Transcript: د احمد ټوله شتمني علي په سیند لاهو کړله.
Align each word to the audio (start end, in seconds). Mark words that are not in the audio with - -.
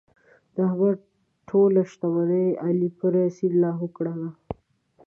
د 0.53 0.55
احمد 0.67 0.97
ټوله 1.49 1.81
شتمني 1.91 2.45
علي 2.65 2.89
په 2.97 3.05
سیند 3.35 3.55
لاهو 3.63 3.87
کړله. 3.95 4.29